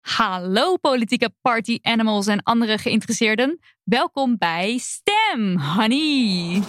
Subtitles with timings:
[0.00, 3.58] Hallo politieke party animals en andere geïnteresseerden.
[3.84, 6.62] Welkom bij Stem, honey.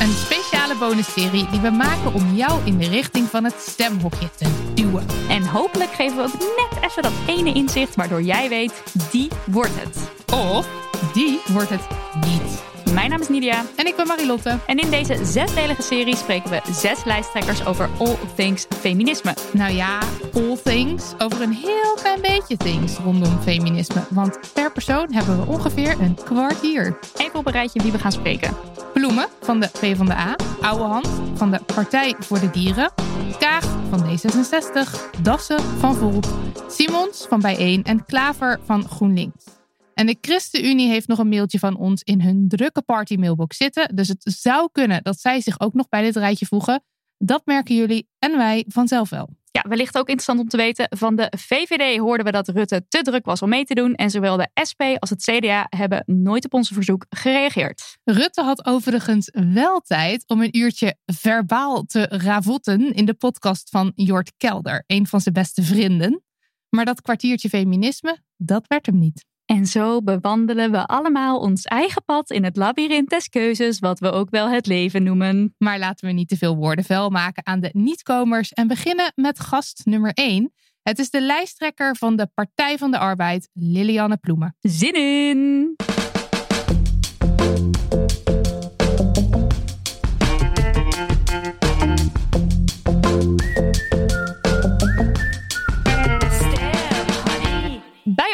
[0.00, 4.72] Een speciale bonusserie die we maken om jou in de richting van het stemhokje te
[4.74, 5.06] duwen.
[5.28, 9.82] En hopelijk geven we ook net even dat ene inzicht waardoor jij weet, die wordt
[9.82, 10.10] het.
[10.32, 10.68] Of
[11.12, 11.86] die wordt het
[12.26, 12.67] niet.
[12.92, 14.58] Mijn naam is Nidia En ik ben Marilotte.
[14.66, 19.34] en in deze zesdelige serie spreken we zes lijsttrekkers over all things feminisme.
[19.52, 19.98] Nou ja,
[20.34, 24.02] all things over een heel klein beetje things rondom feminisme.
[24.10, 26.98] Want per persoon hebben we ongeveer een kwartier.
[27.16, 28.56] Even op een rijtje wie we gaan spreken.
[28.92, 32.90] Bloemen van de PvdA, Oude Hand van de Partij voor de Dieren,
[33.38, 34.90] Kaag van D66,
[35.22, 36.28] Dassen van Volt,
[36.68, 39.57] Simons van Bijeen en Klaver van GroenLinks.
[39.98, 43.96] En de ChristenUnie heeft nog een mailtje van ons in hun drukke party mailbox zitten.
[43.96, 46.84] Dus het zou kunnen dat zij zich ook nog bij dit rijtje voegen.
[47.16, 49.28] Dat merken jullie en wij vanzelf wel.
[49.50, 50.86] Ja, wellicht ook interessant om te weten.
[50.90, 53.94] Van de VVD hoorden we dat Rutte te druk was om mee te doen.
[53.94, 57.98] En zowel de SP als het CDA hebben nooit op onze verzoek gereageerd.
[58.04, 63.92] Rutte had overigens wel tijd om een uurtje verbaal te ravotten in de podcast van
[63.94, 66.22] Jort Kelder, een van zijn beste vrienden.
[66.68, 69.26] Maar dat kwartiertje feminisme, dat werd hem niet.
[69.50, 74.10] En zo bewandelen we allemaal ons eigen pad in het labyrint des keuzes, wat we
[74.10, 75.54] ook wel het leven noemen.
[75.58, 79.40] Maar laten we niet te veel woorden vuil maken aan de niet-komers en beginnen met
[79.40, 80.52] gast nummer 1.
[80.82, 84.56] Het is de lijsttrekker van de Partij van de Arbeid, Lilianne Ploemen.
[84.60, 85.76] Zin in!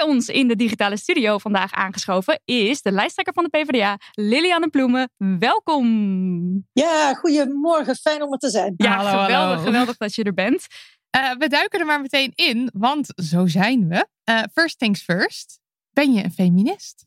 [0.05, 5.11] Ons in de digitale studio vandaag aangeschoven is de lijsttrekker van de PvdA, Lilianne Ploemen.
[5.39, 6.67] Welkom!
[6.73, 7.97] Ja, goedemorgen.
[7.97, 8.75] Fijn om er te zijn.
[8.77, 9.63] Ja, Hallo, geweldig, hallo.
[9.63, 10.67] geweldig dat je er bent.
[11.11, 14.07] Eh, we duiken er maar meteen in, want zo zijn we.
[14.25, 15.59] Eh, first things first.
[15.91, 17.05] Ben je een feminist?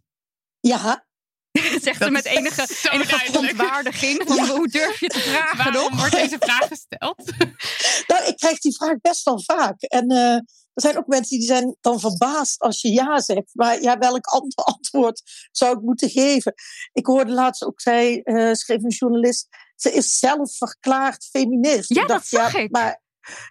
[0.60, 1.06] Ja,
[1.82, 2.62] Zegt ze met enige,
[2.94, 4.22] enige verontwaardiging.
[4.26, 6.00] Van, hoe durf je te vragen Waarom nog?
[6.00, 7.32] wordt deze vraag gesteld?
[8.08, 9.82] nou, ik krijg die vraag best wel vaak.
[9.82, 10.38] En eh,
[10.78, 13.50] er zijn ook mensen die zijn dan verbaasd als je ja zegt.
[13.54, 15.22] Maar ja, welk ander antwoord
[15.52, 16.54] zou ik moeten geven?
[16.94, 21.94] Ik hoorde laatst ook, zij eh, schreef een journalist, ze is zelf verklaard feminist.
[21.94, 22.72] Ja, Ik dat zag ik.
[22.72, 23.02] Maar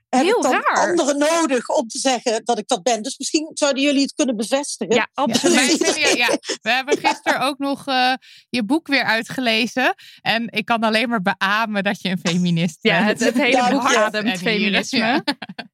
[0.09, 0.89] heb Heel ik dan raar.
[0.89, 3.03] anderen nodig om te zeggen dat ik dat ben?
[3.03, 4.95] Dus misschien zouden jullie het kunnen bevestigen.
[4.95, 5.95] Ja, absoluut.
[5.97, 8.13] Ja, ja, we hebben gisteren ook nog eh,
[8.49, 9.95] je boek weer uitgelezen.
[10.23, 13.19] En ik kan alleen maar beamen dat je een feminist Ja, bent.
[13.19, 14.05] het, het hele Ja, boek ja.
[14.05, 14.99] ademt feminisme.
[14.99, 15.23] ja.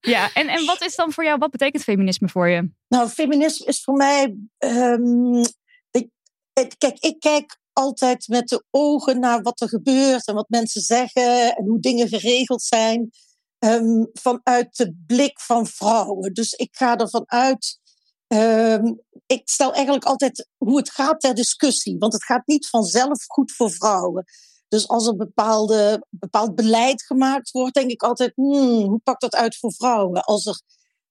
[0.01, 2.71] Ja, en, en wat is dan voor jou, wat betekent feminisme voor je?
[2.89, 4.35] Nou, feminisme is voor mij.
[4.59, 5.37] ehm,
[5.91, 6.09] ik,
[6.53, 10.81] het- kijk, ik kijk altijd met de ogen naar wat er gebeurt en wat mensen
[10.81, 13.11] zeggen en hoe dingen geregeld zijn.
[13.63, 16.33] Ehm, vanuit de blik van vrouwen.
[16.33, 17.81] Dus ik ga ervan uit.
[18.27, 18.93] ehm,
[19.27, 21.99] ik stel eigenlijk altijd hoe het gaat ter discussie.
[21.99, 24.25] Want het gaat niet vanzelf goed voor vrouwen.
[24.69, 29.35] Dus als er bepaalde, bepaald beleid gemaakt wordt, denk ik altijd: hmm, hoe pakt dat
[29.35, 30.25] uit voor vrouwen?
[30.25, 30.61] Als er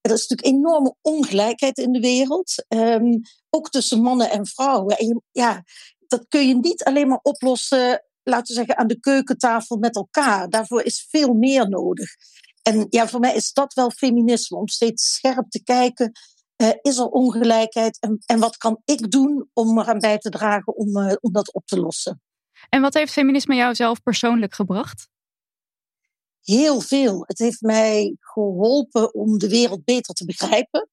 [0.02, 4.98] er is natuurlijk enorme ongelijkheid in de wereld, ehm, ook tussen mannen en vrouwen.
[4.98, 5.64] En ja,
[6.08, 10.50] dat kun je niet alleen maar oplossen, laten we zeggen, aan de keukentafel met elkaar.
[10.50, 12.10] Daarvoor is veel meer nodig.
[12.72, 16.12] En ja, voor mij is dat wel feminisme, om steeds scherp te kijken.
[16.56, 20.76] eh, is er ongelijkheid en, en wat kan ik doen om eraan bij te dragen
[20.76, 22.22] om, eh, om dat op te lossen?
[22.70, 25.10] En wat heeft feminisme jou zelf persoonlijk gebracht?
[26.42, 27.24] heel veel.
[27.28, 30.90] Het heeft mij geholpen om de wereld beter te begrijpen.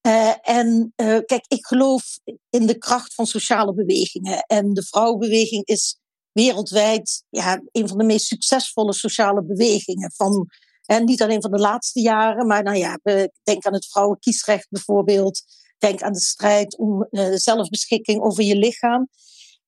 [0.00, 2.18] Eh, en kijk, ik geloof
[2.50, 4.38] in de kracht van sociale bewegingen.
[4.46, 5.98] En de vrouwenbeweging is
[6.32, 10.12] wereldwijd ja, een van de meest succesvolle sociale bewegingen.
[10.12, 10.48] Van
[10.86, 12.98] En niet alleen van de laatste jaren, maar nou ja,
[13.42, 15.42] denk aan het vrouwenkiesrecht bijvoorbeeld.
[15.78, 19.08] Denk aan de strijd om uh, zelfbeschikking over je lichaam.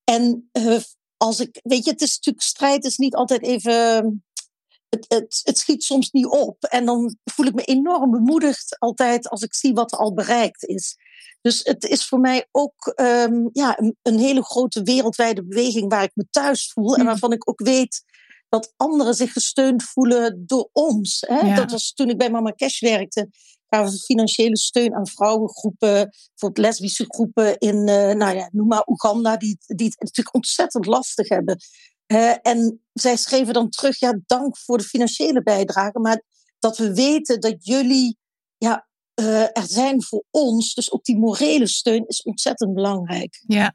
[0.05, 0.79] En uh,
[1.17, 4.23] als ik, weet je, het is natuurlijk strijd is niet altijd even.
[4.89, 6.65] Het, het, het, schiet soms niet op.
[6.65, 10.65] En dan voel ik me enorm bemoedigd altijd als ik zie wat er al bereikt
[10.65, 10.97] is.
[11.41, 16.03] Dus het is voor mij ook um, ja, een, een, hele grote wereldwijde beweging waar
[16.03, 16.93] ik me thuis voel.
[16.93, 17.09] En hmm.
[17.09, 18.05] waarvan ik ook weet
[18.49, 21.25] dat anderen zich gesteund voelen door ons.
[21.27, 21.55] Hè?
[21.55, 23.29] Dat was toen ik bij Mama Cash werkte.
[23.71, 28.87] Gaven we financiële steun aan vrouwengroepen, bijvoorbeeld lesbische groepen in, uh, nou ja, noem maar
[28.87, 31.57] Oeganda, die, die het natuurlijk ontzettend lastig hebben.
[32.13, 36.23] Uh, en zij schreven dan terug, ja, dank voor de financiële bijdrage, maar
[36.59, 38.19] dat we weten dat jullie
[38.57, 38.89] ja,
[39.21, 40.75] uh, er zijn voor ons.
[40.75, 43.43] Dus ook die morele steun is ontzettend belangrijk.
[43.47, 43.75] Ja,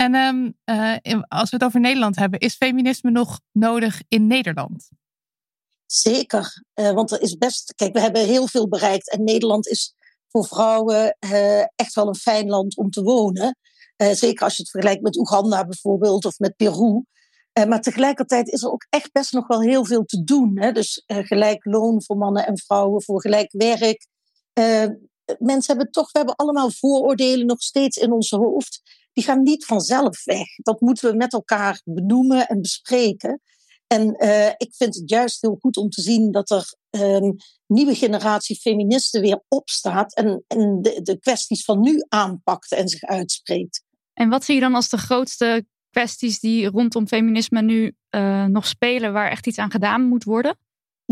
[0.00, 4.88] en um, uh, als we het over Nederland hebben, is feminisme nog nodig in Nederland?
[5.86, 7.74] Zeker, uh, want er is best.
[7.74, 9.94] Kijk, we hebben heel veel bereikt en Nederland is
[10.28, 13.56] voor vrouwen uh, echt wel een fijn land om te wonen.
[13.96, 17.04] zeker als je het vergelijkt met Oeganda bijvoorbeeld of met Peru.
[17.68, 20.58] maar tegelijkertijd is er ook echt best nog wel heel veel te doen.
[20.60, 20.72] Hè?
[20.72, 24.06] Dus gelijk loon voor mannen en vrouwen, voor gelijk werk.
[25.38, 28.82] Mensen hebben toch, we hebben allemaal vooroordelen nog steeds in ons hoofd
[29.12, 30.46] die gaan niet vanzelf weg.
[30.56, 33.40] Dat moeten we met elkaar benoemen en bespreken.
[33.86, 37.36] En uh, ik vind het juist heel goed om te zien dat er um,
[37.66, 43.02] nieuwe generatie feministen weer opstaat en, en de, de kwesties van nu aanpakt en zich
[43.02, 43.82] uitspreekt.
[44.12, 48.66] En wat zie je dan als de grootste kwesties die rondom feminisme nu uh, nog
[48.66, 50.56] spelen, waar echt iets aan gedaan moet worden?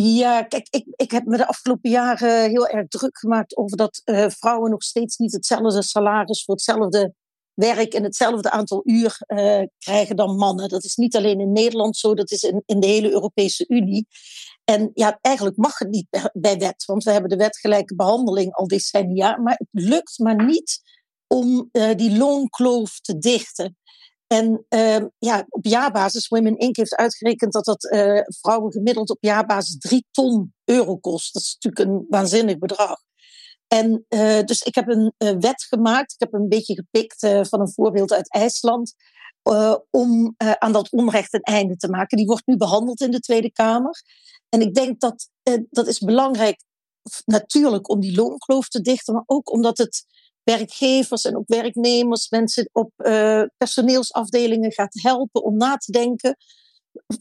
[0.01, 4.03] Ja, kijk, ik, ik heb me de afgelopen jaren heel erg druk gemaakt over dat
[4.05, 7.15] uh, vrouwen nog steeds niet hetzelfde salaris voor hetzelfde
[7.55, 10.69] werk en hetzelfde aantal uur uh, krijgen dan mannen.
[10.69, 14.07] Dat is niet alleen in Nederland zo, dat is in, in de hele Europese Unie.
[14.65, 18.67] En ja, eigenlijk mag het niet bij wet, want we hebben de wetgelijke behandeling al
[18.67, 19.37] decennia.
[19.37, 20.81] Maar het lukt maar niet
[21.27, 23.77] om uh, die loonkloof te dichten.
[24.29, 26.77] En uh, ja, op jaarbasis, Women Inc.
[26.77, 31.35] heeft uitgerekend dat dat uh, vrouwen gemiddeld op jaarbasis 3 ton euro kost.
[31.35, 32.97] Dat is natuurlijk een waanzinnig bedrag.
[33.67, 36.13] En uh, dus ik heb een uh, wet gemaakt.
[36.13, 38.95] Ik heb een beetje gepikt van een voorbeeld uit IJsland.
[39.91, 42.17] om aan dat onrecht een einde te maken.
[42.17, 44.03] Die wordt nu behandeld in de Tweede Kamer.
[44.49, 45.29] En ik denk dat
[45.71, 46.63] dat is belangrijk,
[47.25, 50.05] natuurlijk om die loonkloof te dichten, maar ook omdat het
[50.57, 52.93] werkgevers en ook werknemers, mensen op
[53.57, 56.37] personeelsafdelingen gaat helpen om na te denken.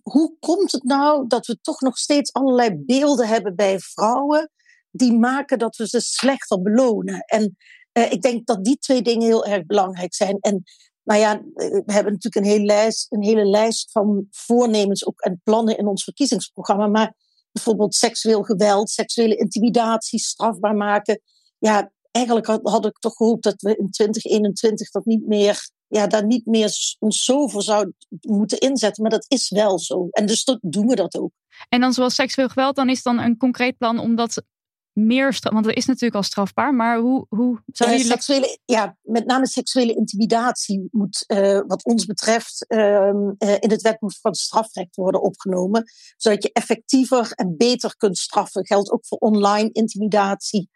[0.03, 4.51] Hoe komt het nou dat we toch nog steeds allerlei beelden hebben bij vrouwen?
[4.97, 7.19] die maken dat we ze slechter belonen.
[7.19, 7.57] En
[7.93, 10.37] uh, ik denk dat die twee dingen heel erg belangrijk zijn.
[10.39, 10.63] En
[11.03, 15.41] nou ja, we hebben natuurlijk een hele lijst, een hele lijst van voornemens ook en
[15.43, 16.87] plannen in ons verkiezingsprogramma.
[16.87, 17.15] Maar
[17.51, 21.21] bijvoorbeeld seksueel geweld, seksuele intimidatie strafbaar maken.
[21.57, 26.25] Ja, eigenlijk had, ik toch gehoopt dat we in 2021 dat niet meer, ja, daar
[26.25, 29.01] niet meer ons zo voor zouden moeten inzetten.
[29.01, 30.07] Maar dat is wel zo.
[30.11, 31.31] En dus doen we dat ook.
[31.69, 34.43] En dan zoals seksueel geweld, dan is dan een concreet plan om dat
[34.97, 37.97] meer straf, want dat is natuurlijk al strafbaar, maar hoe, hoe zou je...
[37.97, 43.07] Uh, seksuele, ja, met name seksuele intimidatie moet, uh, wat ons betreft, uh,
[43.37, 45.83] in het wetboek van strafrecht worden opgenomen,
[46.15, 48.65] zodat je effectiever en beter kunt straffen.
[48.65, 50.69] Geldt ook voor online intimidatie.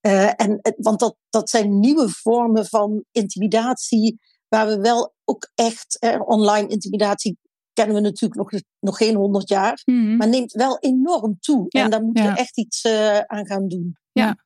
[0.00, 6.68] en, want dat, dat zijn nieuwe vormen van intimidatie, waar we wel ook echt online
[6.68, 7.38] intimidatie
[7.78, 9.82] kennen we natuurlijk nog, nog geen honderd jaar.
[9.84, 10.16] Mhm.
[10.16, 11.66] Maar neemt wel enorm toe.
[11.68, 13.96] en daar moeten we echt iets uh, aan gaan doen.
[14.12, 14.36] Ja.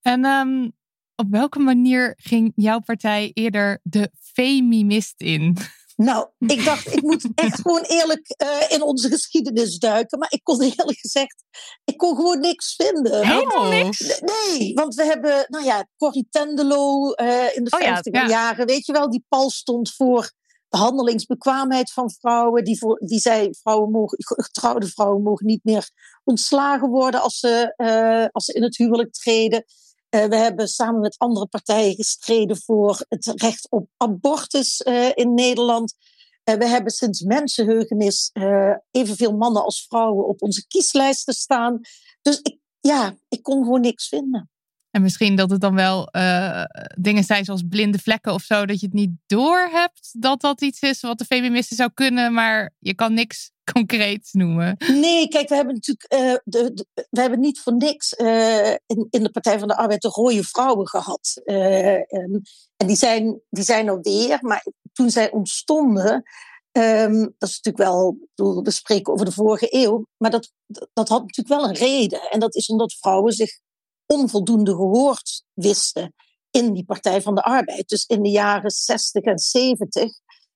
[0.00, 0.72] En um,
[1.16, 5.56] op welke manier ging jouw partij eerder de femimist in?
[5.96, 10.18] Nou, ik dacht, ik moet echt gewoon eerlijk uh, in onze geschiedenis duiken.
[10.18, 11.44] Maar ik kon eerlijk gezegd,
[11.84, 13.26] ik kon gewoon niks vinden.
[13.26, 14.20] Helemaal niks?
[14.20, 18.66] Nee, want we hebben, nou ja, Corrie Tendelo uh, in de oh, 50 ja, jaren,
[18.66, 20.32] weet je wel, die pal stond voor
[20.68, 22.64] behandelingsbekwaamheid van vrouwen.
[22.64, 25.90] Die, voor, die zei, vrouwen mogen, getrouwde vrouwen mogen niet meer
[26.24, 29.64] ontslagen worden als ze, uh, als ze in het huwelijk treden.
[30.10, 35.34] Uh, we hebben samen met andere partijen gestreden voor het recht op abortus uh, in
[35.34, 35.94] Nederland.
[36.44, 38.30] we hebben sinds mensenheugenis
[38.90, 41.80] evenveel mannen als vrouwen op onze kieslijsten staan.
[42.22, 44.50] Dus ik, ja, ik kon gewoon niks vinden.
[44.90, 46.64] En misschien dat het dan wel uh,
[47.00, 50.60] dingen zijn zoals blinde vlekken of zo, dat je het niet door hebt dat dat
[50.60, 54.76] iets is wat de feministen zou kunnen, maar je kan niks concreet noemen.
[54.78, 59.22] Nee, kijk, we hebben natuurlijk uh, de, we hebben niet voor niks uh, in, in
[59.22, 61.40] de Partij van de Arbeid de rode vrouwen gehad.
[61.44, 62.42] en,
[62.76, 66.24] die, zijn, die zijn er maar toen zij ontstonden,
[66.78, 68.16] Ehm, dat is natuurlijk wel,
[68.62, 70.52] we spreken over de vorige eeuw, maar dat,
[70.92, 72.20] dat had natuurlijk wel een reden.
[72.30, 73.60] En dat is omdat vrouwen zich
[74.12, 76.14] onvoldoende gehoord wisten
[76.50, 77.88] in die Partij van de Arbeid.
[77.88, 80.10] Dus in de jaren 60 en 70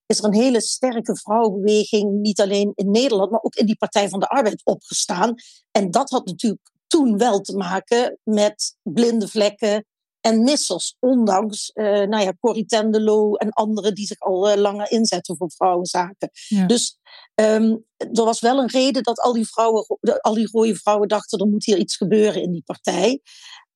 [0.06, 4.08] is er een hele sterke vrouwenbeweging, niet alleen in Nederland, maar ook in die Partij
[4.08, 5.34] van de Arbeid opgestaan.
[5.70, 9.86] En dat had natuurlijk toen wel te maken met blinde vlekken
[10.22, 10.96] en missers.
[10.98, 15.50] Ondanks uh, nou ja, Corrie Tenderlo en anderen die zich al uh, langer inzetten voor
[15.50, 16.30] vrouwenzaken.
[16.66, 16.98] Dus
[17.34, 19.86] um, er was wel een reden dat al die, vrouwen,
[20.20, 23.20] al die rode vrouwen dachten: er moet hier iets gebeuren in die partij.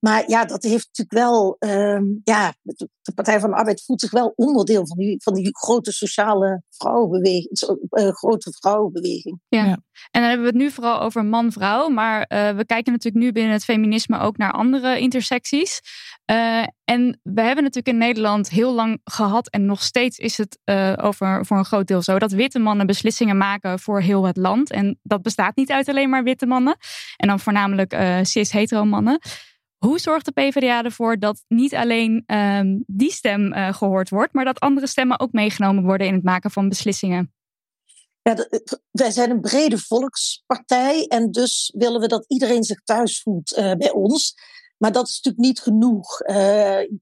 [0.07, 1.57] Maar ja, dat heeft natuurlijk wel.
[1.59, 5.49] Um, ja, de Partij van de Arbeid voelt zich wel onderdeel van die, van die
[5.51, 7.49] grote sociale vrouwenbeweging.
[7.91, 9.41] Uh, grote vrouwenbeweging.
[9.49, 9.65] Ja.
[9.65, 9.79] ja.
[10.11, 11.89] en dan hebben we het nu vooral over man-vrouw.
[11.89, 15.81] Maar uh, we kijken natuurlijk nu binnen het feminisme ook naar andere intersecties.
[16.31, 19.51] Uh, en we hebben natuurlijk in Nederland heel lang gehad.
[19.51, 20.59] En nog steeds is het
[21.01, 22.19] over voor een groot deel zo.
[22.19, 24.71] Dat witte mannen beslissingen maken voor heel het land.
[24.71, 26.77] En dat bestaat niet uit alleen maar witte mannen.
[27.17, 29.21] En dan voornamelijk cis-hetero mannen.
[29.79, 34.45] Hoe zorgt de PvdA ervoor dat niet alleen um, die stem uh, gehoord wordt, maar
[34.45, 37.35] dat andere stemmen ook meegenomen worden in het maken van beslissingen?
[38.23, 38.47] Ja,
[38.91, 43.73] wij zijn een brede volkspartij en dus willen we dat iedereen zich thuis voelt uh,
[43.73, 44.35] bij ons.
[44.77, 46.21] Maar dat is natuurlijk niet genoeg.
[46.21, 46.37] Uh,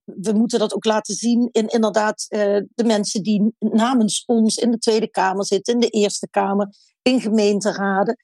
[0.04, 2.26] we moeten dat ook laten zien in inderdaad
[2.74, 6.68] de mensen die namens ons in de Tweede Kamer zitten, in de Eerste Kamer,
[7.02, 8.16] in gemeenteraden.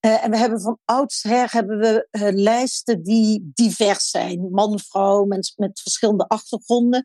[0.00, 4.50] Uh, en we hebben van oudsher hebben we uh, lijsten die divers zijn.
[4.50, 7.02] Man, vrouw, mensen met verschillende achtergronden.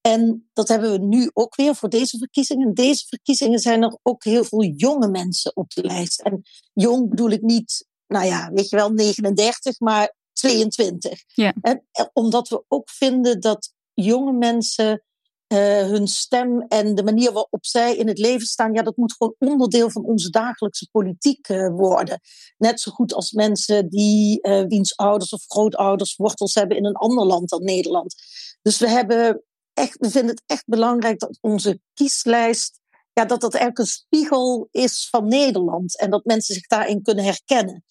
[0.00, 2.74] En dat hebben we nu ook weer voor deze verkiezingen.
[2.74, 6.20] Deze verkiezingen zijn er ook heel veel jonge mensen op de lijst.
[6.20, 6.42] En
[6.72, 11.22] jong bedoel ik niet, nou ja, weet je wel, 39, maar 22.
[11.26, 11.54] Ja.
[11.60, 15.02] En, omdat we ook vinden dat jonge mensen
[15.48, 19.14] uh, hun stem en de manier waarop zij in het leven staan, ja, dat moet
[19.16, 22.20] gewoon onderdeel van onze dagelijkse politiek uh, worden.
[22.56, 26.94] Net zo goed als mensen die uh, wiens ouders of grootouders wortels hebben in een
[26.94, 28.14] ander land dan Nederland.
[28.62, 29.42] Dus we, hebben
[29.74, 32.80] echt, we vinden het echt belangrijk dat onze kieslijst,
[33.12, 37.24] ja, dat dat eigenlijk een spiegel is van Nederland en dat mensen zich daarin kunnen
[37.24, 37.84] herkennen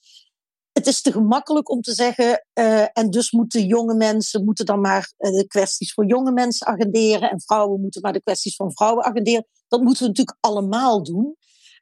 [0.78, 4.82] het is te gemakkelijk om te zeggen, uh, en dus moeten jonge mensen moeten dan
[4.82, 8.72] maar uh, de kwesties voor jonge mensen agenderen en vrouwen moeten maar de kwesties van
[8.72, 9.48] vrouwen agenderen.
[9.68, 11.36] Dat moeten we natuurlijk allemaal doen.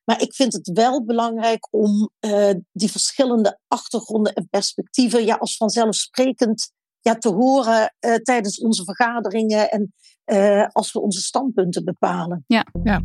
[0.03, 5.57] Maar ik vind het wel belangrijk om uh, die verschillende achtergronden en perspectieven ja, als
[5.57, 9.93] vanzelfsprekend ja, te horen tijdens onze vergaderingen en
[10.71, 12.43] als we onze standpunten bepalen.
[12.47, 13.01] Ja, ja.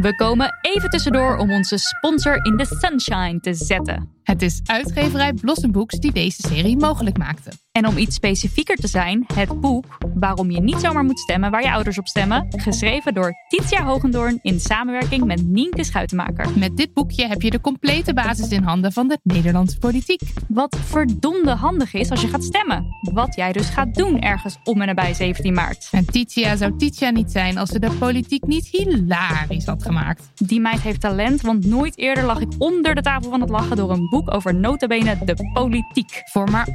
[0.00, 4.20] We komen even tussendoor om onze sponsor in the sunshine te zetten.
[4.22, 7.50] Het is uitgeverij Blossom Books die deze serie mogelijk maakte.
[7.72, 11.62] En om iets specifieker te zijn, het boek Waarom je niet zomaar moet stemmen waar
[11.62, 16.58] je ouders op stemmen, geschreven door Titia Hogendoorn in samenwerking met Nienke Schuitenmaker.
[16.58, 20.20] Met dit boekje heb je de complete basis in handen van de Nederlandse politiek.
[20.48, 22.86] Wat verdomde handig is als je gaat stemmen.
[23.12, 25.88] Wat jij dus gaat doen ergens om en nabij 17 maart.
[25.90, 30.30] En Titia zou Titia niet zijn als ze de politiek niet hilarisch had gemaakt.
[30.34, 33.76] Die meid heeft talent, want nooit eerder lag ik onder de tafel van het lachen
[33.76, 36.22] door een boek over notabene de politiek.
[36.24, 36.68] Voor maar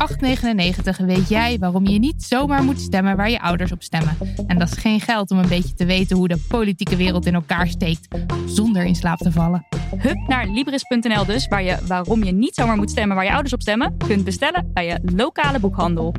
[1.00, 4.18] 8,99 weet jij waarom je niet zomaar moet stemmen waar je ouders op stemmen.
[4.48, 7.34] En dat is geen geld om een beetje te weten hoe de politieke wereld in
[7.34, 8.08] elkaar steekt,
[8.46, 9.66] zonder in slaap te vallen.
[9.98, 13.54] Hup naar Libris.nl dus, waar je waarom je niet zomaar moet stemmen waar je ouders
[13.54, 16.14] op stemmen, kunt bestellen bij je lokale boekhandel.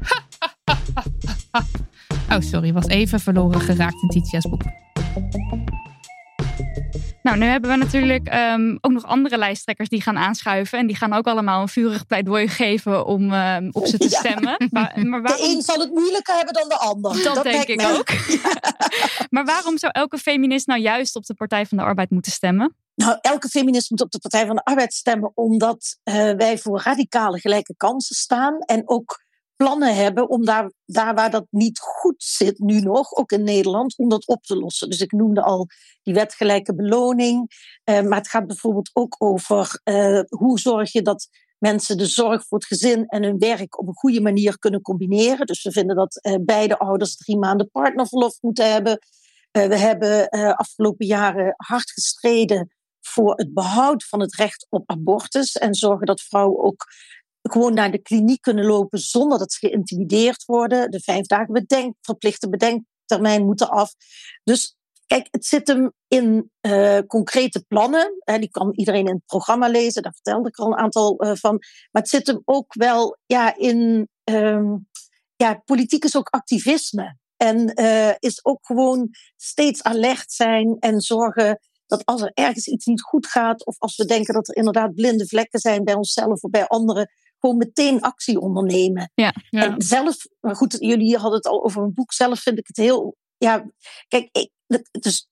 [2.32, 4.62] oh, sorry, was even verloren geraakt in Titia's boek.
[7.28, 10.78] Nou, nu hebben we natuurlijk um, ook nog andere lijsttrekkers die gaan aanschuiven.
[10.78, 14.56] En die gaan ook allemaal een vurig pleidooi geven om um, op ze te stemmen.
[14.58, 14.66] Ja.
[14.70, 15.46] Maar, maar waarom...
[15.46, 17.22] De een zal het moeilijker hebben dan de ander.
[17.22, 18.08] Dat, dat denk ik ook.
[19.34, 22.76] maar waarom zou elke feminist nou juist op de Partij van de Arbeid moeten stemmen?
[22.94, 26.80] Nou, elke feminist moet op de Partij van de Arbeid stemmen omdat uh, wij voor
[26.84, 28.58] radicale gelijke kansen staan.
[28.58, 29.22] En ook
[29.58, 33.96] plannen hebben om daar, daar waar dat niet goed zit, nu nog, ook in Nederland,
[33.96, 34.90] om dat op te lossen.
[34.90, 35.66] Dus ik noemde al
[36.02, 37.50] die wetgelijke beloning.
[37.84, 42.46] Uh, maar het gaat bijvoorbeeld ook over uh, hoe zorg je dat mensen de zorg
[42.46, 45.46] voor het gezin en hun werk op een goede manier kunnen combineren.
[45.46, 48.98] Dus we vinden dat uh, beide ouders drie maanden partnerverlof moeten hebben.
[49.50, 55.74] we hebben afgelopen jaren hard gestreden voor het behoud van het recht op abortus en
[55.74, 56.86] zorgen dat vrouwen ook
[57.52, 60.90] gewoon naar de kliniek kunnen lopen zonder dat ze geïntimideerd worden.
[60.90, 63.94] De vijf dagen bedenk, verplichte bedenktermijn moeten af.
[64.44, 64.76] Dus
[65.06, 68.22] kijk, het zit hem in uh, concrete plannen.
[68.24, 71.56] Die kan iedereen in het programma lezen, daar vertelde ik al een aantal uh, van.
[71.90, 74.08] Maar het zit hem ook wel ja, in.
[74.24, 74.86] Um,
[75.36, 77.16] ja, politiek is ook activisme.
[77.36, 82.86] En uh, is ook gewoon steeds alert zijn en zorgen dat als er ergens iets
[82.86, 86.42] niet goed gaat, of als we denken dat er inderdaad blinde vlekken zijn bij onszelf
[86.42, 89.10] of bij anderen, gewoon meteen actie ondernemen.
[89.14, 89.34] Ja.
[89.50, 89.64] Ja.
[89.64, 92.12] En zelf, maar goed, jullie hadden het al over een boek.
[92.12, 93.16] Zelf vind ik het heel.
[93.36, 93.70] Ja,
[94.08, 95.26] kijk, ik, het, is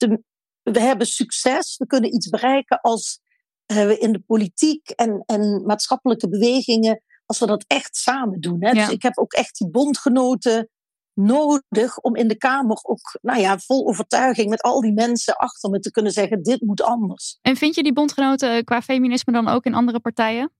[0.62, 1.76] we hebben succes.
[1.76, 3.20] We kunnen iets bereiken als
[3.66, 8.64] eh, we in de politiek en, en maatschappelijke bewegingen, als we dat echt samen doen.
[8.64, 8.70] Hè?
[8.70, 8.84] Ja.
[8.84, 10.70] Dus ik heb ook echt die bondgenoten
[11.14, 15.70] nodig om in de Kamer ook, nou ja, vol overtuiging met al die mensen achter
[15.70, 17.38] me te kunnen zeggen: dit moet anders.
[17.42, 20.52] En vind je die bondgenoten eh, qua feminisme dan ook in andere partijen?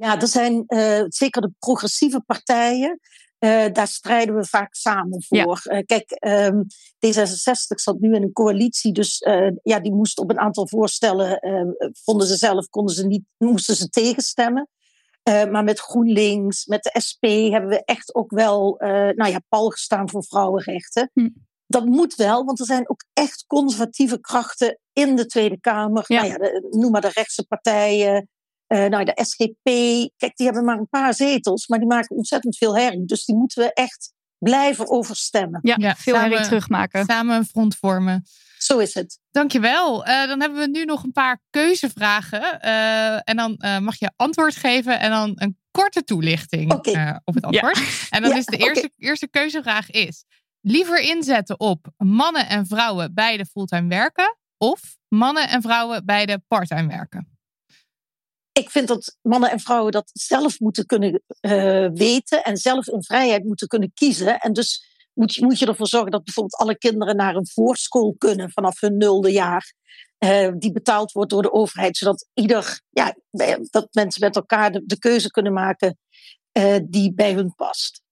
[0.00, 3.00] Ja, er zijn eh, zeker de progressieve partijen.
[3.38, 5.60] eh, daar strijden we vaak samen voor.
[5.64, 6.62] Eh, kijk, ehm,
[7.06, 9.18] D66 zat nu in een coalitie, dus
[9.62, 11.38] ja, die moest op een aantal voorstellen,
[12.04, 14.68] vonden ze zelf, konden ze niet, moesten ze tegenstemmen.
[15.50, 18.74] Maar met GroenLinks, met de SP hebben we echt ook wel,
[19.14, 21.10] nou ja, pal gestaan voor vrouwenrechten.
[21.14, 21.28] Hm.
[21.66, 26.04] Dat moet wel, want er zijn ook echt conservatieve krachten in de Tweede Kamer.
[26.06, 26.20] Ja.
[26.20, 28.28] Nou ja, de- noem maar de rechtse partijen,
[28.70, 29.64] eh, nou, de SGP,
[30.16, 33.04] kijk, die hebben maar een paar zetels, maar die maken ontzettend veel herrie.
[33.04, 35.60] Dus die moeten we echt blijven overstemmen.
[35.62, 37.04] Ja, Ja, veel herrie terugmaken.
[37.04, 38.24] Samen een front vormen.
[38.58, 39.18] Zo is het.
[39.30, 40.04] Dankjewel.
[40.04, 42.60] Eh dan hebben we nu nog een paar keuzevragen.
[42.60, 47.34] Eh, en dan eh, mag je antwoord geven en dan een korte toelichting eh, op
[47.34, 48.06] het antwoord.
[48.10, 50.24] En dan Ja, is de eerste, eerste keuzevraag is...
[50.60, 54.36] Liever inzetten op mannen en vrouwen beide fulltime werken...
[54.58, 57.39] of mannen en vrouwen beide parttime werken?
[58.52, 63.02] Ik vind dat mannen en vrouwen dat zelf moeten kunnen eh, weten en zelf in
[63.02, 64.38] vrijheid moeten kunnen kiezen.
[64.38, 68.14] En dus moet je, moet je ervoor zorgen dat bijvoorbeeld alle kinderen naar een voorschool
[68.18, 69.72] kunnen vanaf hun nulde jaar.
[70.18, 74.72] eh, die betaald wordt door de overheid, zodat ieder, ja, bij- dat mensen met elkaar
[74.72, 75.98] de, de keuze kunnen maken
[76.52, 78.02] eh, die bij hun past.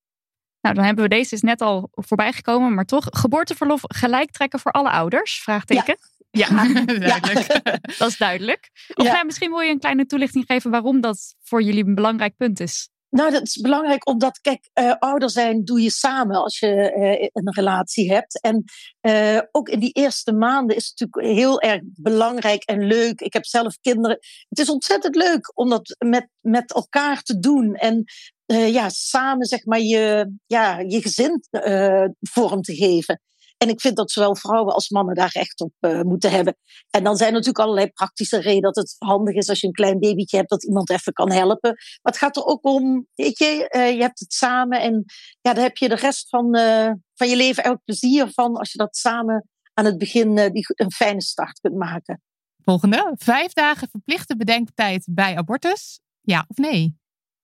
[0.61, 3.07] Nou, dan hebben we deze is net al voorbij gekomen, maar toch.
[3.11, 5.43] Geboorteverlof gelijk trekken voor alle ouders?
[5.43, 5.97] Vraagteken.
[5.99, 6.18] Ja,
[6.87, 7.47] Duidelijk.
[7.99, 8.71] dat is duidelijk.
[8.95, 9.13] Of Ja.
[9.13, 12.61] nou, misschien wil je een kleine toelichting geven waarom dat voor jullie een belangrijk punt
[12.61, 12.89] is.
[13.11, 17.29] Nou, dat is belangrijk omdat, kijk, eh, ouder zijn doe je samen als je eh,
[17.33, 18.41] een relatie hebt.
[18.41, 18.65] En
[19.01, 23.21] eh, ook in die eerste maanden is het natuurlijk heel erg belangrijk en leuk.
[23.21, 24.19] Ik heb zelf kinderen.
[24.49, 27.75] Het is ontzettend leuk om dat met, met elkaar te doen.
[27.75, 28.05] En
[28.49, 33.21] eh, ja, samen zeg maar je, ja, je gezin eh, vorm te geven.
[33.59, 36.57] En ik vind dat zowel vrouwen als mannen daar recht op eh, moeten hebben.
[36.91, 39.73] En dan zijn er natuurlijk allerlei praktische redenen dat het handig is als je een
[39.73, 41.71] klein babytje hebt, dat iemand even kan helpen.
[41.71, 45.05] Maar het gaat er ook om, weet je, eh, je hebt het samen en
[45.41, 48.73] ja, daar heb je de rest van, eh, van je leven elk plezier van als
[48.73, 52.23] je dat samen aan het begin die, een fijne start kunt maken.
[52.65, 53.13] Volgende.
[53.17, 56.01] Vijf dagen verplichte bedenktijd bij abortus.
[56.21, 56.97] Ja of nee?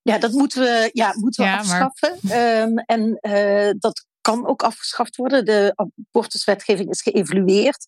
[0.02, 2.30] Ja, dat moeten we, ja, moeten we Ja, maar- afschaffen.
[2.30, 5.44] Ehm, en eh, dat kan ook afgeschaft worden.
[5.44, 7.86] De abortuswetgeving is geëvalueerd.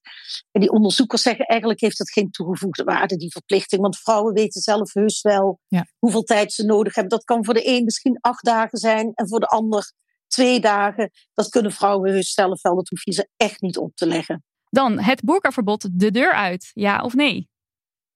[0.51, 3.83] En die onderzoekers zeggen eigenlijk heeft het geen toegevoegde waarde, die verplichting.
[3.83, 5.87] Want vrouwen weten zelf heus wel Ja.
[5.99, 7.17] hoeveel tijd ze nodig hebben.
[7.17, 9.93] Dat kan voor de een misschien acht dagen zijn en voor de ander
[10.27, 11.11] twee dagen.
[11.35, 12.75] Dat kunnen vrouwen heus zelf wel.
[12.75, 14.45] Dat hoef je ze echt niet op te leggen.
[14.71, 16.71] Dan het boerkaverbod de deur uit.
[16.75, 17.49] Ja of nee?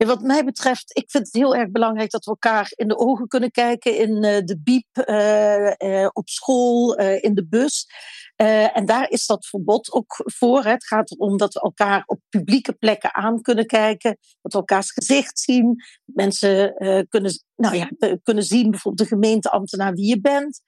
[0.07, 3.29] Wat mij betreft, ik vind het heel erg belangrijk dat we elkaar in de ogen
[3.29, 3.97] kunnen kijken.
[3.97, 7.87] In eh, de biep, eh, eh, op school, in de bus.
[8.37, 10.63] En daar is dat verbod ook voor.
[10.65, 10.71] Hè.
[10.71, 14.19] Het gaat erom dat we elkaar op publieke plekken aan kunnen kijken.
[14.43, 15.85] Dat we elkaars gezicht zien.
[16.05, 16.75] Mensen
[17.09, 17.91] kunnen, nou ja,
[18.23, 20.61] kunnen zien, bijvoorbeeld de gemeenteambtenaar, wie je bent.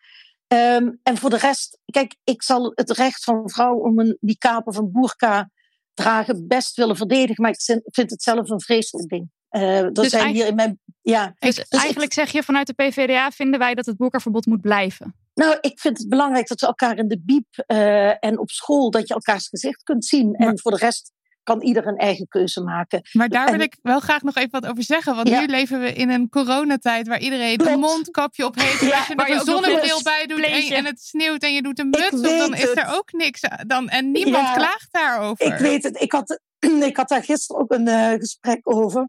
[0.47, 4.66] Ehm, en voor de rest, kijk, ik zal het recht van vrouwen om een niqab
[4.66, 5.51] of een burka
[5.94, 7.42] dragen best willen verdedigen.
[7.42, 9.31] Maar ik vind het zelf een vreselijk ding.
[9.48, 10.81] Eh er Dus zijn eigenlijk- hier in mijn.
[11.02, 14.61] Ja, Dus, ik- eigenlijk zeg je vanuit de PVDA vinden wij dat het boerkaverbod moet
[14.61, 15.16] blijven.
[15.35, 18.90] Nou, ik vind het belangrijk dat we elkaar in de biep eh, en op school,
[18.90, 20.35] dat je elkaars gezicht kunt zien.
[20.35, 23.02] En voor de rest kan ieder een eigen keuze maken.
[23.12, 25.16] Maar daar wil En- ik wel graag nog even wat over zeggen.
[25.16, 25.40] Want Ja.
[25.40, 28.81] nu leven we in een coronatijd waar iedereen een mondkapje op heeft.
[28.81, 31.78] Ja, als je waar je een zonnebril bij doet en, het sneeuwt en je doet
[31.78, 33.40] een muts op, dan is er ook niks.
[33.66, 34.55] Dan, en niemand Ja.
[34.55, 35.46] klaagt daarover.
[35.46, 36.40] Ik weet het, ik had,
[36.90, 39.09] ik had daar gisteren ook een eh, gesprek over.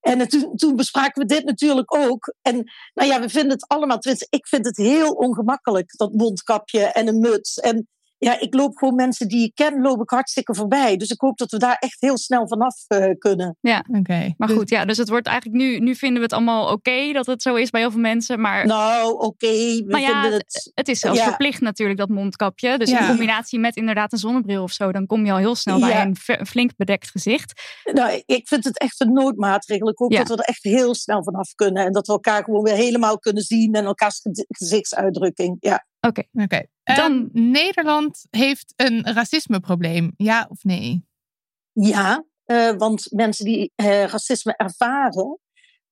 [0.00, 2.34] En toen, toen bespraken we dit natuurlijk ook.
[2.42, 6.80] En nou ja, we vinden het allemaal, tenminste, ik vind het heel ongemakkelijk, dat mondkapje
[6.80, 7.60] en een muts.
[7.60, 7.88] En
[8.24, 10.96] ja, ik loop gewoon mensen die ik ken, loop ik hartstikke voorbij.
[10.96, 13.56] Dus ik hoop dat we daar echt heel snel vanaf eh, kunnen.
[13.98, 14.32] Oké.
[14.36, 17.12] Maar Dus- goed, ja, dus het wordt eigenlijk nu, nu vinden we het allemaal oké
[17.12, 18.40] dat het zo is bij heel veel mensen.
[18.40, 20.70] Maar Nou, oké, we Maar ja, vinden het...
[20.74, 21.24] het is zelfs ja.
[21.24, 22.78] verplicht natuurlijk, dat mondkapje.
[22.78, 23.00] Dus Ja.
[23.00, 25.88] in combinatie met inderdaad een zonnebril of zo, dan kom je al heel snel bij
[25.90, 26.02] Ja.
[26.02, 27.52] een, een flink bedekt gezicht.
[27.92, 29.88] Nou, ik vind het echt een noodmaatregel.
[29.88, 30.18] Ik hoop Ja.
[30.18, 31.84] dat we er echt heel snel vanaf kunnen.
[31.84, 33.72] En dat we elkaar gewoon weer helemaal kunnen zien.
[33.74, 35.56] En elkaars gezi- gezichtsuitdrukking.
[35.60, 35.86] Ja.
[36.06, 36.66] Oké, Oké.
[36.82, 40.12] Dan- Ehm, Nederland heeft een racismeprobleem.
[40.16, 41.06] Ja of nee?
[41.72, 45.38] Ja, Eh, want mensen die eh, racisme ervaren,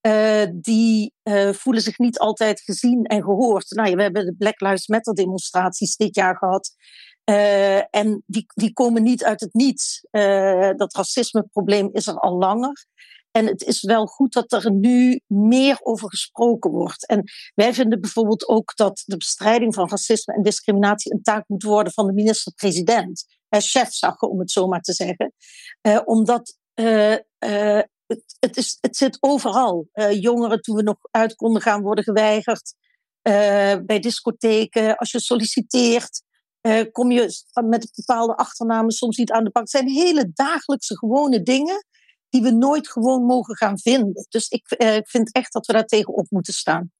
[0.00, 3.70] eh, die eh, voelen zich niet altijd gezien en gehoord.
[3.70, 6.74] Nou, ja, we hebben de Black Lives Matter demonstraties dit jaar gehad.
[7.24, 10.06] Eh, en die, die komen niet uit het niets.
[10.10, 12.86] Eh, dat racismeprobleem is er al langer.
[13.30, 17.06] En het is wel goed dat er nu meer over gesproken wordt.
[17.06, 21.62] En wij vinden bijvoorbeeld ook dat de bestrijding van racisme en discriminatie een taak moet
[21.62, 23.24] worden van de minister-president.
[23.48, 25.32] Chefzagge, om het zo maar te zeggen.
[25.82, 27.16] Uh, omdat uh,
[28.06, 29.88] het, het, is, het zit overal.
[30.10, 32.74] jongeren, toen we nog uit konden gaan, worden geweigerd.
[33.86, 36.22] bij discotheken, als je solliciteert,
[36.92, 39.62] kom je met bepaalde achternamen soms niet aan de bak.
[39.62, 41.84] Het zijn hele dagelijkse gewone dingen
[42.30, 44.26] die we nooit gewoon mogen gaan vinden.
[44.28, 46.92] Dus ik uh, vind echt dat we daar tegenop moeten staan.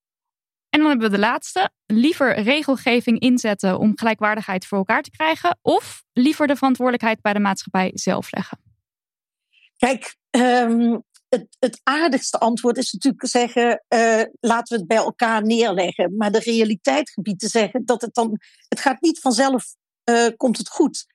[0.68, 1.70] En dan hebben we de laatste.
[1.86, 7.38] Liever regelgeving inzetten om gelijkwaardigheid voor elkaar te krijgen, of liever de verantwoordelijkheid bij de
[7.38, 8.58] maatschappij zelf leggen?
[9.76, 15.42] Kijk, um, het, het, aardigste antwoord is natuurlijk zeggen: uh, laten we het bij elkaar
[15.42, 16.16] neerleggen.
[16.16, 18.40] Maar de realiteit gebied te zeggen dat het dan.
[18.68, 19.64] Het gaat niet vanzelf,
[20.04, 21.06] uh, komt het goed.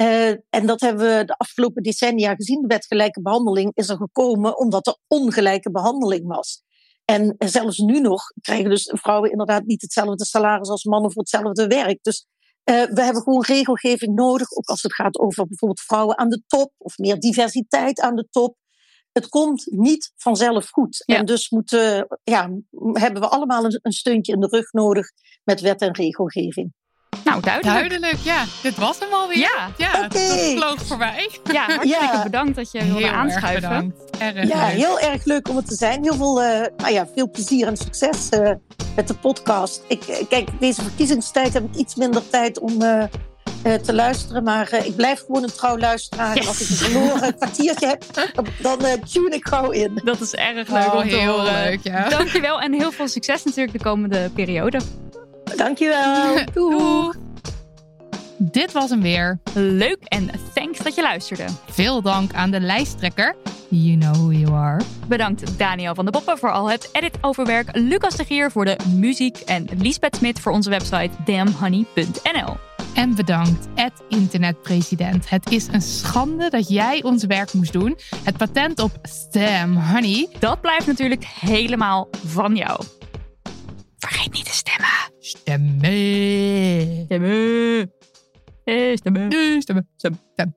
[0.00, 2.60] Uh, en dat hebben we de afgelopen decennia gezien.
[2.60, 6.62] De wet gelijke behandeling is er gekomen omdat er ongelijke behandeling was.
[7.04, 11.66] En zelfs nu nog krijgen dus vrouwen inderdaad niet hetzelfde salaris als mannen voor hetzelfde
[11.66, 11.98] werk.
[12.02, 12.26] Dus
[12.64, 16.42] uh, we hebben gewoon regelgeving nodig, ook als het gaat over bijvoorbeeld vrouwen aan de
[16.46, 18.56] top of meer diversiteit aan de top.
[19.12, 21.02] Het komt niet vanzelf goed.
[21.06, 21.16] Ja.
[21.16, 22.50] En dus moeten, ja,
[22.92, 25.06] hebben we allemaal een, een steuntje in de rug nodig
[25.44, 26.72] met wet en regelgeving.
[27.30, 27.88] Nou, duidelijk.
[27.88, 28.44] Duidelijk, ja.
[28.62, 29.38] Dit was hem alweer.
[29.38, 30.08] Ja, ja okay.
[30.08, 31.30] dat vloog voorbij.
[31.52, 32.22] Ja, hartstikke ja.
[32.22, 33.70] bedankt dat je wilde heel aanschuiven.
[33.70, 34.18] Erg bedankt.
[34.18, 34.76] Erg ja, leuk.
[34.76, 36.02] heel erg leuk om het te zijn.
[36.02, 38.50] Heel veel, uh, nou ja, veel plezier en succes uh,
[38.96, 39.82] met de podcast.
[39.88, 43.04] Ik, kijk, deze verkiezingstijd heb ik iets minder tijd om uh,
[43.74, 44.42] te luisteren.
[44.42, 46.34] Maar ik blijf gewoon een trouw luisteraar.
[46.34, 46.42] Yes.
[46.42, 48.04] En als ik een verloren kwartiertje heb,
[48.62, 48.78] dan
[49.12, 50.00] tune ik gauw in.
[50.04, 51.62] Dat is erg leuk oh, om te heel horen.
[51.62, 52.08] leuk, ja.
[52.08, 54.80] Dankjewel en heel veel succes natuurlijk de komende periode.
[55.56, 56.38] Dankjewel.
[56.54, 57.19] Doeg.
[58.42, 59.40] Dit was hem weer.
[59.54, 61.44] Leuk en thanks dat je luisterde.
[61.70, 63.36] Veel dank aan de lijsttrekker.
[63.68, 64.80] You know who you are.
[65.08, 67.76] Bedankt Daniel van de Poppen voor al het editoverwerk.
[67.76, 69.38] Lucas de Gier voor de muziek.
[69.38, 72.56] En Lisbeth Smit voor onze website damnhoney.nl.
[72.94, 75.30] En bedankt, Ed internetpresident.
[75.30, 77.98] Het is een schande dat jij ons werk moest doen.
[78.24, 80.28] Het patent op Stem Honey.
[80.38, 82.84] Dat blijft natuurlijk helemaal van jou.
[83.98, 84.88] Vergeet niet te stemmen.
[85.18, 87.04] Stemmen.
[87.04, 87.99] Stemmen.
[88.70, 89.28] Hey, stemmen.
[89.30, 89.88] Nee, stemmen.
[89.98, 90.54] Stem, stem.